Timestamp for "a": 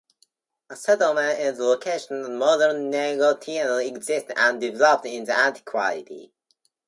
0.71-0.75